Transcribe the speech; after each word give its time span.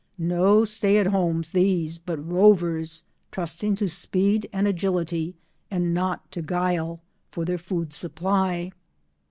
No 0.17 0.65
stay 0.65 0.97
at 0.97 1.05
homes, 1.05 1.51
these, 1.51 1.99
but 1.99 2.17
rovers, 2.27 3.03
trusting 3.31 3.75
to 3.75 3.87
speed 3.87 4.49
and 4.51 4.65
agility, 4.67 5.35
and 5.69 5.93
not 5.93 6.31
to 6.31 6.41
guile, 6.41 7.01
for 7.29 7.45
their 7.45 7.59
food 7.59 7.93
supply. 7.93 8.71